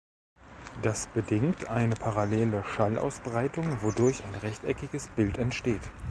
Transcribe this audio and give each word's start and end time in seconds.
Das 0.81 1.05
bedingt 1.13 1.69
eine 1.69 1.93
parallele 1.93 2.63
Schallausbreitung, 2.65 3.83
wodurch 3.83 4.23
ein 4.25 4.33
rechteckiges 4.33 5.09
Bild 5.09 5.37
entsteht. 5.37 5.81